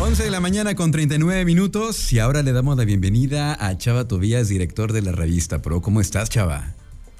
[0.00, 4.06] 11 de la mañana con 39 minutos y ahora le damos la bienvenida a Chava
[4.06, 5.82] Tobías, director de la revista Pro.
[5.82, 6.72] ¿Cómo estás, Chava?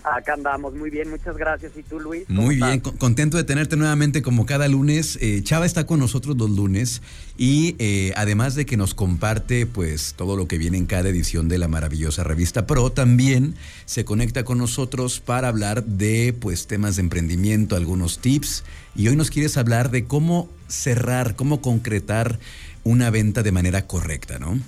[0.04, 1.72] Acá andamos, muy bien, muchas gracias.
[1.77, 2.30] ¿Y tú, Luis?
[2.30, 5.18] Muy bien, contento de tenerte nuevamente como cada lunes.
[5.20, 7.02] Eh, Chava está con nosotros los lunes
[7.36, 11.48] y eh, además de que nos comparte pues todo lo que viene en cada edición
[11.48, 13.56] de la maravillosa revista Pro, también
[13.86, 18.62] se conecta con nosotros para hablar de pues temas de emprendimiento, algunos tips
[18.95, 22.39] y hoy nos quieres hablar de cómo cerrar, cómo concretar
[22.85, 24.59] una venta de manera correcta, ¿no?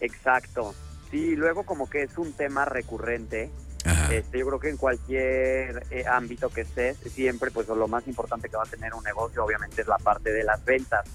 [0.00, 0.74] Exacto.
[1.10, 3.50] Sí, luego como que es un tema recurrente.
[4.10, 8.50] Este, yo creo que en cualquier eh, ámbito que estés, siempre pues lo más importante
[8.50, 11.06] que va a tener un negocio obviamente es la parte de las ventas.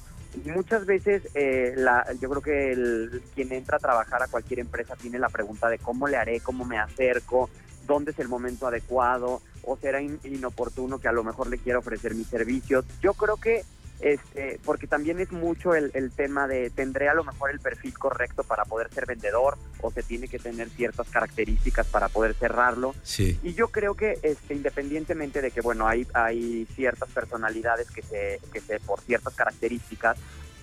[0.43, 4.59] Y muchas veces eh, la, yo creo que el, quien entra a trabajar a cualquier
[4.59, 7.51] empresa tiene la pregunta de cómo le haré, cómo me acerco,
[7.85, 12.15] dónde es el momento adecuado o será inoportuno que a lo mejor le quiera ofrecer
[12.15, 12.85] mis servicios.
[13.01, 13.63] Yo creo que
[14.03, 18.43] este, porque también es mucho el, tema de tendré a lo mejor el perfil correcto
[18.43, 22.93] para poder ser vendedor o se tiene que tener ciertas características para poder cerrarlo.
[23.01, 23.39] Sí.
[23.43, 28.41] Y yo creo que este, independientemente de que bueno hay hay ciertas personalidades que se
[28.51, 30.17] que se por ciertas características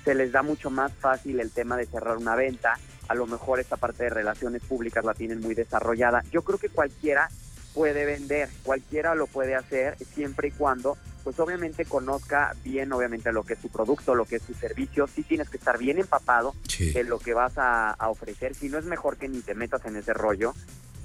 [0.04, 2.78] se les da mucho más fácil el tema de cerrar una venta.
[3.08, 6.22] A lo mejor esta parte de relaciones públicas la tienen muy desarrollada.
[6.30, 7.30] Yo creo que cualquiera
[7.74, 13.42] puede vender, cualquiera lo puede hacer siempre y cuando pues obviamente conozca bien obviamente lo
[13.42, 16.54] que es su producto, lo que es su servicio, sí tienes que estar bien empapado
[16.78, 19.96] en lo que vas a, ofrecer, si no es mejor que ni te metas en
[19.96, 20.54] ese rollo,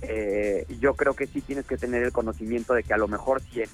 [0.01, 3.41] eh, yo creo que sí tienes que tener el conocimiento de que a lo mejor
[3.41, 3.69] si en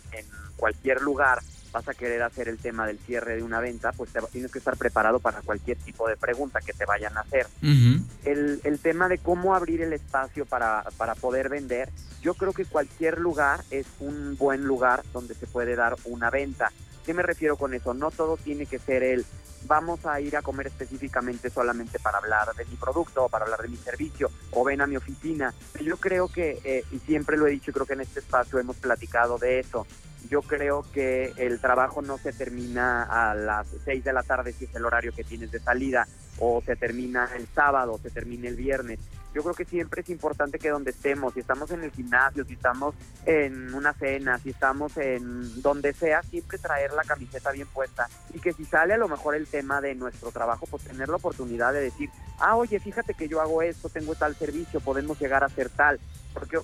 [0.56, 1.39] cualquier lugar
[1.72, 4.77] vas a querer hacer el tema del cierre de una venta, pues tienes que estar
[4.77, 7.47] preparado para cualquier tipo de pregunta que te vayan a hacer.
[7.61, 11.89] el, el, tema de cómo abrir el espacio para, para poder vender,
[12.22, 16.72] yo creo que cualquier lugar es un buen lugar donde se puede dar una venta.
[17.05, 17.94] ¿Qué me refiero con eso?
[17.94, 19.25] No todo tiene que ser el
[19.67, 23.61] vamos a ir a comer específicamente solamente para hablar de mi producto o para hablar
[23.61, 25.53] de mi servicio o ven a mi oficina.
[25.83, 28.78] Yo creo que, eh, y siempre lo he dicho, creo que en este espacio hemos
[28.78, 29.85] platicado de eso,
[30.30, 34.66] yo creo que el trabajo no se termina a las 6 de la tarde si
[34.66, 36.08] es el horario que tienes de salida
[36.40, 39.00] o se termina el sábado se termina el viernes.
[39.34, 42.54] Yo creo que siempre es importante que donde estemos, si estamos en el gimnasio, si
[42.54, 42.96] estamos
[43.26, 48.40] en una cena, si estamos en donde sea, siempre traer la camiseta bien puesta y
[48.40, 51.72] que si sale a lo mejor el tema de nuestro trabajo, pues tener la oportunidad
[51.72, 52.09] de decir,
[52.40, 56.00] ah, oye, fíjate que yo hago esto, tengo tal servicio, podemos llegar a hacer tal.
[56.34, 56.59] Porque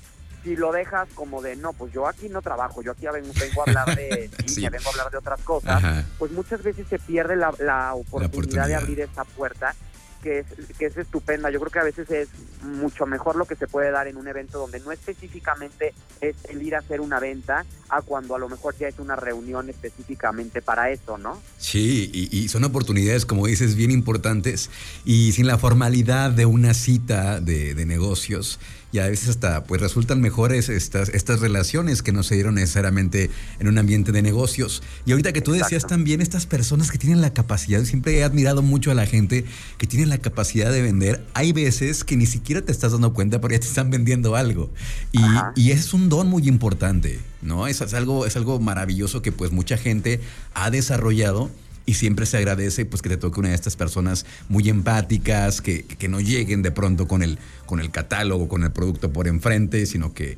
[0.48, 3.62] si lo dejas como de, no, pues yo aquí no trabajo, yo aquí vengo, vengo
[3.62, 4.62] a hablar de sí.
[4.62, 8.76] vengo a hablar de otras cosas, pues muchas veces se pierde la, la, oportunidad de
[8.76, 9.76] abrir esa puerta
[10.24, 10.46] que es,
[10.80, 11.52] que es estupenda.
[11.52, 12.30] Yo creo que a veces es
[12.64, 16.62] mucho mejor lo que se puede dar en un evento donde no específicamente es el
[16.62, 20.62] ir a hacer una venta a cuando a lo mejor ya es una reunión específicamente
[20.62, 21.42] para eso, ¿no?
[21.58, 24.70] Sí, y, son oportunidades, como dices, bien importantes
[25.06, 28.60] y sin la formalidad de una cita de, de negocios
[28.92, 33.30] y a veces hasta pues resultan mejores estas, estas relaciones que no se dieron necesariamente
[33.60, 34.82] en un ambiente de negocios.
[35.06, 38.62] Y ahorita que tú decías también estas personas que tienen la capacidad, siempre he admirado
[38.62, 39.46] mucho a la gente
[39.78, 43.42] que tiene la capacidad de vender, hay veces que ni siquiera te estás dando cuenta
[43.42, 44.70] porque ya te están vendiendo algo.
[45.12, 45.22] Y,
[45.56, 47.68] y es un don muy importante, ¿no?
[47.68, 50.22] Es, es, algo, es algo maravilloso que pues mucha gente
[50.54, 51.52] ha desarrollado
[51.88, 55.86] y siempre se agradece pues que te toque una de estas personas muy empáticas, que,
[55.86, 59.86] que no lleguen de pronto con el, con el catálogo, con el producto por enfrente,
[59.86, 60.38] sino que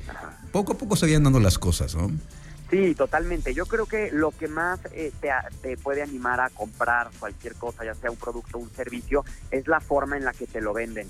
[0.51, 2.11] poco a poco se vayan dando las cosas, ¿no?
[2.69, 3.53] Sí, totalmente.
[3.53, 5.11] Yo creo que lo que más eh,
[5.61, 9.67] te, puede animar a comprar cualquier cosa, ya sea un producto o un servicio, es
[9.67, 11.07] la forma en la que te lo venden.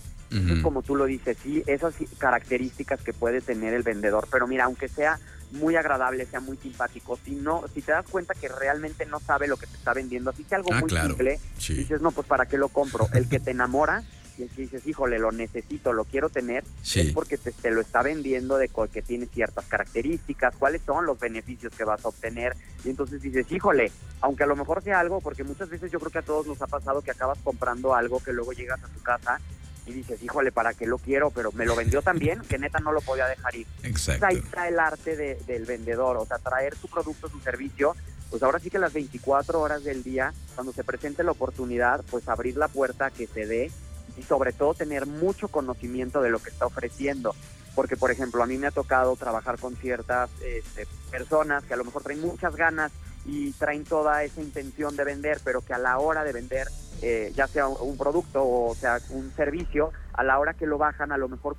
[0.61, 4.27] como tú lo dices, sí, esas características que puede tener el vendedor.
[4.31, 5.19] Pero mira, aunque sea
[5.51, 9.47] muy agradable, sea muy simpático, si no, si te das cuenta que realmente no sabe
[9.47, 12.45] lo que te está vendiendo, así que algo ah, muy simple, dices, no, pues para
[12.45, 13.07] qué lo compro.
[13.13, 14.03] El que te enamora
[14.45, 16.63] y que dices, híjole, lo necesito, lo quiero tener,
[16.95, 21.73] es porque te, lo está vendiendo de que tiene ciertas características, cuáles son los beneficios
[21.75, 22.55] que vas a obtener.
[22.85, 23.91] Y entonces dices, híjole,
[24.21, 26.61] aunque a lo mejor sea algo, porque muchas veces yo creo que a todos nos
[26.61, 29.39] ha pasado que acabas comprando algo que luego llegas a tu casa
[29.85, 31.31] y dices, híjole, ¿para qué lo quiero?
[31.31, 33.67] Pero me lo vendió también que neta no lo podía dejar ir.
[33.83, 34.25] Exacto.
[34.25, 37.95] ahí está el arte del vendedor, o sea, traer su producto, su servicio,
[38.29, 42.27] pues ahora sí que las 24 horas del día, cuando se presente la oportunidad, pues
[42.27, 43.71] abrir la puerta que se dé
[44.17, 47.35] y sobre todo tener mucho conocimiento de lo que está ofreciendo.
[47.75, 51.77] Porque, por ejemplo, a mí me ha tocado trabajar con ciertas este, personas que a
[51.77, 52.91] lo mejor traen muchas ganas
[53.25, 56.67] y traen toda esa intención de vender, pero que a la hora de vender
[57.01, 61.11] eh, ya sea un producto o sea un servicio, a la hora que lo bajan
[61.11, 61.55] a lo mejor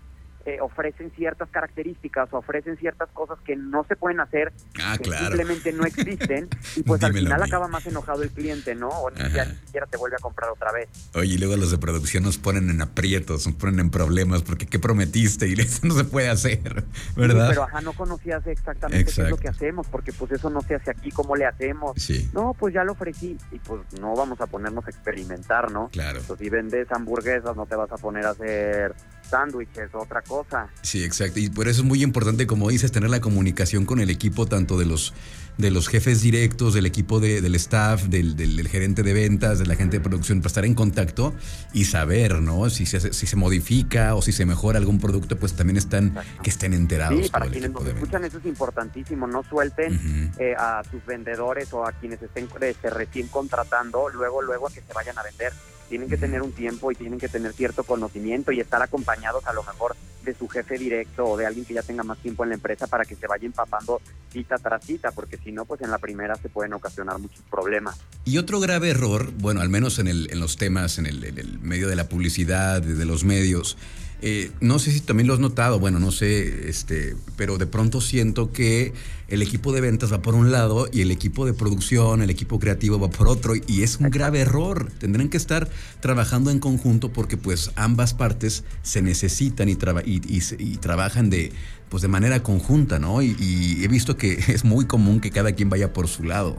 [0.46, 4.52] eh, ofrecen ciertas características o ofrecen ciertas cosas que no se pueden hacer,
[4.82, 5.26] ah, que claro.
[5.26, 8.88] simplemente no existen, y pues al final acaba más enojado el cliente, ¿no?
[8.88, 10.88] O ni, ya ni siquiera te vuelve a comprar otra vez.
[11.14, 14.66] Oye, y luego los de producción nos ponen en aprietos, nos ponen en problemas, porque
[14.66, 15.46] ¿qué prometiste?
[15.46, 16.84] Y eso no se puede hacer,
[17.16, 17.48] ¿verdad?
[17.50, 20.76] Pero ajá, no conocías exactamente qué es lo que hacemos, porque pues eso no se
[20.76, 22.00] hace aquí, ¿cómo le hacemos?
[22.00, 25.88] Sí, No, pues ya lo ofrecí, y pues no vamos a ponernos a experimentar, ¿no?
[25.88, 26.20] claro.
[26.26, 28.94] Pues si vendes hamburguesas, no te vas a poner a hacer
[29.30, 30.68] sándwiches, otra cosa.
[30.82, 31.38] Sí, exacto.
[31.40, 34.78] Y por eso es muy importante, como dices, tener la comunicación con el equipo, tanto
[34.78, 35.14] de los
[35.58, 39.58] de los jefes directos, del equipo de- del staff, del, del- del gerente de ventas,
[39.58, 41.34] de la gente de producción, para estar en contacto
[41.74, 42.70] y saber, ¿no?
[42.70, 46.42] Si se, si se modifica o si se mejora algún producto, pues también están, Exacto.
[46.44, 47.26] que estén enterados.
[47.26, 51.86] Sí, para quienes nos escuchan eso es importantísimo, no suelten eh, a sus vendedores o
[51.86, 55.52] a quienes estén este, recién contratando, luego, luego a que se vayan a vender.
[55.90, 59.52] Tienen que tener un tiempo y tienen que tener cierto conocimiento y estar acompañados a
[59.52, 62.50] lo mejor de su jefe directo o de alguien que ya tenga más tiempo en
[62.50, 64.00] la empresa para que se vaya empapando
[64.32, 67.98] cita tras cita, porque si no, pues en la primera se pueden ocasionar muchos problemas.
[68.24, 71.38] Y otro grave error, bueno, al menos en, el, en los temas, en el, en
[71.38, 73.76] el medio de la publicidad, de, de los medios,
[74.22, 78.00] eh, no sé si también lo has notado, bueno, no sé, este, pero de pronto
[78.00, 78.92] siento que
[79.28, 82.58] el equipo de ventas va por un lado y el equipo de producción, el equipo
[82.58, 84.90] creativo va por otro y es un grave error.
[84.98, 85.68] Tendrán que estar
[86.00, 90.20] trabajando en conjunto porque pues ambas partes se necesitan y, traba- y,
[90.58, 91.52] y trabajan de,
[91.88, 93.22] pues, de manera conjunta, ¿no?
[93.22, 96.56] Y he visto que es muy común que cada quien vaya por su lado.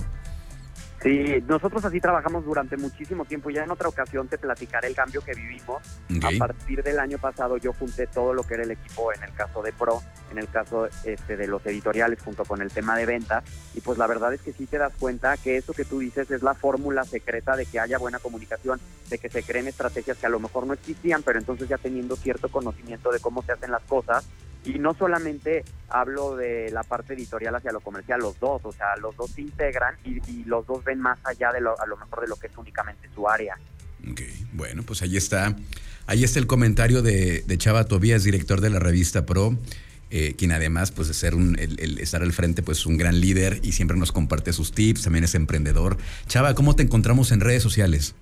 [1.02, 3.50] Sí, nosotros así trabajamos durante muchísimo tiempo.
[3.50, 5.82] Ya en otra ocasión te platicaré el cambio que vivimos.
[6.24, 9.34] A partir del año pasado yo junté todo lo que era el equipo en el
[9.34, 10.02] caso de Pro,
[10.32, 13.44] en el caso este, de los editoriales junto con el tema de ventas
[13.74, 16.30] y pues la verdad es que sí te das cuenta que eso que tú dices
[16.30, 20.26] es la fórmula secreta de que haya buena comunicación, de que se creen estrategias que
[20.26, 23.72] a lo mejor no existían, pero entonces ya teniendo cierto conocimiento de cómo se hacen
[23.72, 24.26] las cosas
[24.64, 28.96] y no solamente hablo de la parte editorial hacia lo comercial, los dos, o sea,
[28.98, 31.98] los dos se integran y, y los dos ven más allá de lo, a lo
[31.98, 33.58] mejor de lo que es únicamente su área.
[34.10, 34.22] Ok,
[34.54, 35.56] bueno, pues ahí está.
[36.08, 39.56] Ahí está el comentario de, de Chava Tobías, director de la revista Pro,
[40.10, 43.20] eh, quien además, pues de ser un, el, el estar al frente, pues un gran
[43.22, 45.98] líder y siempre nos comparte sus tips, también es emprendedor.
[46.28, 48.16] Chava, ¿cómo te encontramos en redes sociales?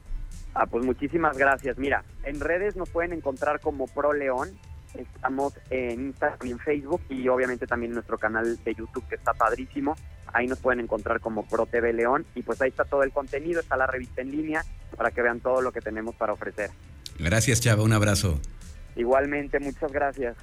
[0.54, 1.78] Ah, pues muchísimas gracias.
[1.78, 4.50] Mira, en redes nos pueden encontrar como Pro León.
[4.96, 9.16] Estamos en Instagram y en Facebook y obviamente también en nuestro canal de YouTube que
[9.16, 9.96] está padrísimo.
[10.34, 13.60] Ahí nos pueden encontrar como Pro TV León y pues ahí está todo el contenido,
[13.60, 14.64] está la revista en línea
[14.96, 16.72] para que vean todo lo que tenemos para ofrecer.
[17.18, 18.40] Gracias, Chava, un abrazo.
[18.96, 20.36] Igualmente, muchas gracias.